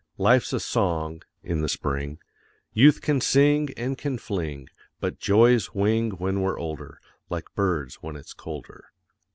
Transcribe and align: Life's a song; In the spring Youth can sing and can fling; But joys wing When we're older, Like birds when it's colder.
Life's 0.17 0.51
a 0.51 0.59
song; 0.59 1.21
In 1.43 1.61
the 1.61 1.69
spring 1.69 2.17
Youth 2.73 3.01
can 3.01 3.21
sing 3.21 3.69
and 3.77 3.95
can 3.95 4.17
fling; 4.17 4.69
But 4.99 5.19
joys 5.19 5.75
wing 5.75 6.09
When 6.17 6.41
we're 6.41 6.57
older, 6.57 6.99
Like 7.29 7.53
birds 7.53 7.97
when 8.01 8.15
it's 8.15 8.33
colder. 8.33 8.93